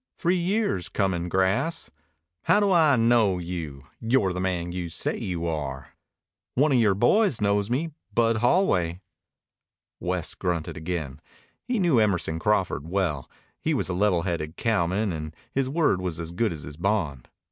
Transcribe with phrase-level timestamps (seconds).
[0.17, 1.91] "Three years comin' grass."
[2.45, 5.93] "How do I knew you you're the man you say you are?"
[6.55, 9.01] "One of yore boys knows me Bud Holway."
[9.99, 11.21] West grunted again.
[11.65, 13.29] He knew Emerson Crawford well.
[13.59, 17.29] He was a level headed cowman and his word was as good as his bond.